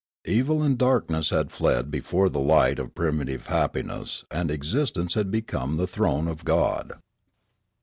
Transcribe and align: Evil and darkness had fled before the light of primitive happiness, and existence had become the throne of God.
Evil 0.25 0.63
and 0.63 0.79
darkness 0.79 1.29
had 1.29 1.51
fled 1.51 1.91
before 1.91 2.27
the 2.27 2.39
light 2.39 2.79
of 2.79 2.95
primitive 2.95 3.45
happiness, 3.45 4.25
and 4.31 4.49
existence 4.49 5.13
had 5.13 5.29
become 5.29 5.75
the 5.75 5.85
throne 5.85 6.27
of 6.27 6.43
God. 6.43 6.93